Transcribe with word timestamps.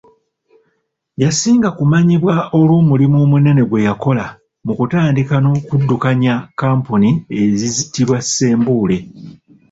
Yasinga 1.21 1.69
ku 1.77 1.83
manyibwa 1.91 2.35
olw'omulimu 2.59 3.17
omunene 3.25 3.61
gwe 3.69 3.85
yakola 3.87 4.25
mu 4.65 4.73
kutandika 4.77 5.35
n'okudukanya 5.39 6.33
kkampuni 6.55 7.09
eziyitibwa 7.41 8.17
Ssembule 8.25 8.97